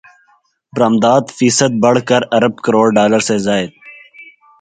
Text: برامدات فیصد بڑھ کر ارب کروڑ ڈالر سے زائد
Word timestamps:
برامدات 0.73 1.25
فیصد 1.37 1.71
بڑھ 1.83 1.99
کر 2.09 2.21
ارب 2.37 2.53
کروڑ 2.65 2.85
ڈالر 2.95 3.19
سے 3.27 3.37
زائد 3.45 3.69